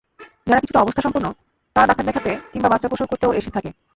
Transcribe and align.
যারা 0.47 0.61
কিছুটা 0.61 0.81
অবস্থাপন্ন 0.81 1.27
তারা 1.75 1.87
ডাক্তার 1.89 2.07
দেখাতে 2.09 2.31
কিংবা 2.51 2.69
বাচ্চা 2.69 2.89
প্রসব 2.89 3.07
করতেও 3.09 3.31
এসে 3.33 3.51
থাকে। 3.51 3.69